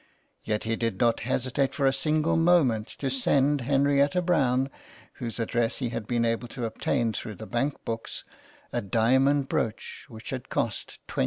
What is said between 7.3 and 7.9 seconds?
the bank